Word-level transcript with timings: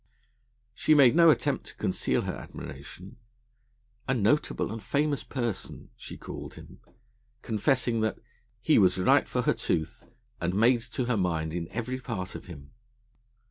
She 0.73 0.95
made 0.95 1.15
no 1.15 1.29
attempt 1.29 1.67
to 1.67 1.75
conceal 1.75 2.23
her 2.23 2.33
admiration. 2.33 3.17
'A 4.07 4.15
notable 4.15 4.71
and 4.71 4.81
famous 4.81 5.23
person,' 5.23 5.91
she 5.95 6.17
called 6.17 6.55
him, 6.55 6.79
confessing 7.43 8.01
that, 8.01 8.17
'he 8.61 8.79
was 8.79 8.97
right 8.97 9.27
for 9.27 9.43
her 9.43 9.53
tooth, 9.53 10.07
and 10.39 10.55
made 10.55 10.81
to 10.81 11.05
her 11.05 11.17
mind 11.17 11.53
in 11.53 11.67
every 11.69 11.99
part 11.99 12.33
of 12.33 12.47
him.' 12.47 12.71